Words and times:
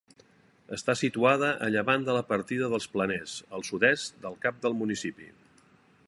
Està 0.77 0.93
situada 0.99 1.49
a 1.65 1.67
llevant 1.75 2.07
de 2.07 2.15
la 2.17 2.23
partida 2.31 2.69
dels 2.71 2.89
Planers, 2.95 3.35
al 3.59 3.67
sud-est 3.69 4.17
del 4.25 4.39
cap 4.47 4.57
del 4.67 4.79
municipi. 4.81 5.29